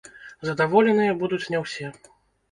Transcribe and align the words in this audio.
Задаволеныя 0.47 1.11
будуць 1.21 1.39
не 1.55 1.59
ўсе. 1.65 1.91